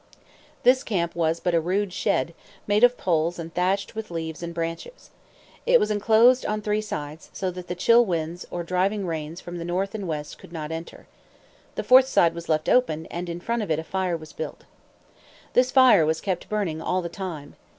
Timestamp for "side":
12.07-12.33